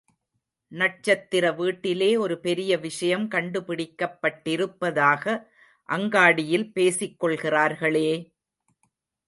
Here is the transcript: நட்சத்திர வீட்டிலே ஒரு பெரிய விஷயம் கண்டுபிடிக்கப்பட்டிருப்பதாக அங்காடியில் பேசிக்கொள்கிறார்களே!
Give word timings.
நட்சத்திர 0.71 1.51
வீட்டிலே 1.51 2.17
ஒரு 2.17 2.39
பெரிய 2.39 2.77
விஷயம் 2.77 3.27
கண்டுபிடிக்கப்பட்டிருப்பதாக 3.31 5.23
அங்காடியில் 5.89 6.67
பேசிக்கொள்கிறார்களே! 6.75 8.09